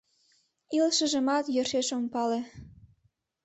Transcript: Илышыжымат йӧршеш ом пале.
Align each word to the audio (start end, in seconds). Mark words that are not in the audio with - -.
Илышыжымат 0.75 1.45
йӧршеш 1.55 1.89
ом 1.97 2.03
пале. 2.13 2.39